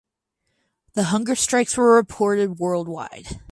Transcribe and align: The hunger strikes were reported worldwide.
The 0.93 1.03
hunger 1.03 1.35
strikes 1.35 1.77
were 1.77 1.93
reported 1.95 2.57
worldwide. 2.57 3.39